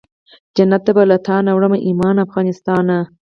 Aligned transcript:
جنت 0.55 0.81
ته 0.85 0.91
به 0.95 1.03
له 1.11 1.17
تانه 1.27 1.51
وړم 1.53 1.73
ایمان 1.87 2.15
افغانستانه 2.25 2.97